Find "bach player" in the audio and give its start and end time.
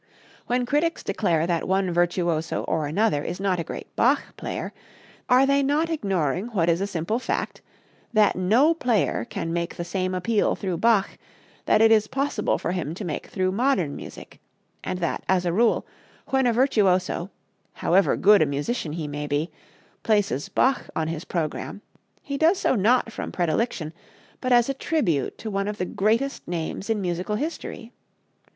3.95-4.73